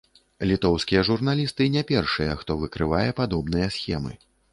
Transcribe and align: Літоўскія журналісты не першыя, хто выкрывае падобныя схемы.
Літоўскія 0.51 1.01
журналісты 1.09 1.67
не 1.75 1.83
першыя, 1.91 2.31
хто 2.39 2.57
выкрывае 2.63 3.03
падобныя 3.21 3.67
схемы. 3.77 4.17